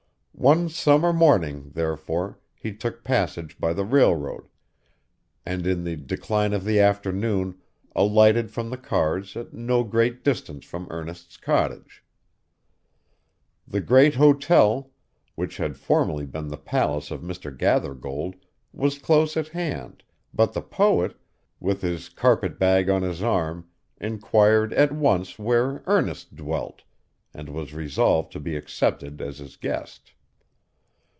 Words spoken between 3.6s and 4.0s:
the